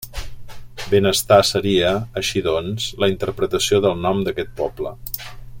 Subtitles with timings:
[0.93, 1.91] Benestar seria,
[2.23, 4.99] així doncs, la interpretació del nom d'aquest poble.